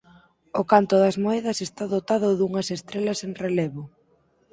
O 0.59 0.63
canto 0.71 0.95
das 1.03 1.19
moedas 1.25 1.57
está 1.67 1.83
dotado 1.95 2.27
dunhas 2.39 2.67
estrelas 2.77 3.19
en 3.27 3.31
relevo. 3.43 3.83